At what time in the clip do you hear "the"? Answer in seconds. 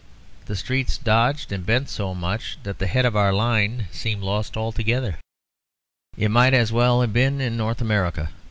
0.47-0.55, 2.79-2.87